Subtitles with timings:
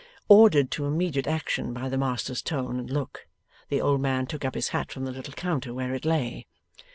[0.29, 3.27] Ordered to immediate action by the master's tone and look,
[3.69, 6.47] the old man took up his hat from the little counter where it lay.